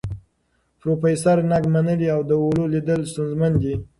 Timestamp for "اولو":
2.41-2.63